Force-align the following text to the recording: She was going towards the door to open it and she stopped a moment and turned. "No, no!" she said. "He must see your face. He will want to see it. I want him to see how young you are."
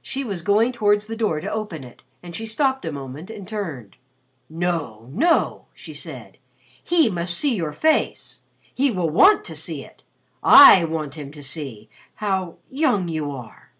She 0.00 0.24
was 0.24 0.40
going 0.40 0.72
towards 0.72 1.06
the 1.06 1.18
door 1.18 1.38
to 1.38 1.52
open 1.52 1.84
it 1.84 2.02
and 2.22 2.34
she 2.34 2.46
stopped 2.46 2.86
a 2.86 2.90
moment 2.90 3.28
and 3.28 3.46
turned. 3.46 3.98
"No, 4.48 5.10
no!" 5.12 5.66
she 5.74 5.92
said. 5.92 6.38
"He 6.82 7.10
must 7.10 7.36
see 7.36 7.54
your 7.54 7.74
face. 7.74 8.40
He 8.74 8.90
will 8.90 9.10
want 9.10 9.44
to 9.44 9.54
see 9.54 9.84
it. 9.84 10.02
I 10.42 10.86
want 10.86 11.16
him 11.16 11.30
to 11.32 11.42
see 11.42 11.90
how 12.14 12.56
young 12.70 13.08
you 13.08 13.32
are." 13.32 13.72